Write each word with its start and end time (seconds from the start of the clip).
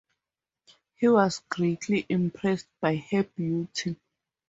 He 0.95 1.07
was 1.07 1.43
greatly 1.47 2.07
impressed 2.09 2.65
by 2.79 2.95
her 3.11 3.21
beauty. 3.23 3.97